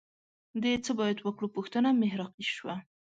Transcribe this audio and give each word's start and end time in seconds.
د 0.63 0.63
څه 0.85 0.91
باید 0.99 1.17
وکړو 1.21 1.47
پوښتنه 1.55 1.89
محراقي 2.01 2.45
شوه 2.55 2.75